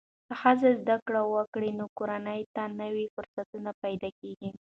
[0.27, 4.49] که ښځه زده کړه وکړي، نو کورنۍ ته نوې فرصتونه پیدا کېږي.